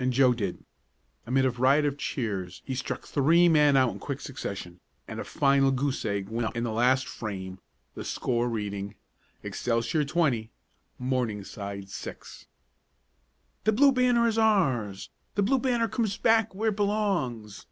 [0.00, 0.64] And Joe did.
[1.28, 5.24] Amid a riot of cheers he struck three men out in quick succession, and a
[5.24, 7.60] final goose egg went up in the last frame,
[7.94, 8.96] the score reading:
[9.44, 10.50] Excelsior, 20;
[10.98, 12.46] Morningside, 6.
[13.62, 15.10] "The Blue Banner is ours!
[15.36, 17.66] The Blue Banner comes back where it belongs!"